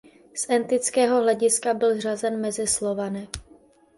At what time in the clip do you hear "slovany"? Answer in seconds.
2.67-3.27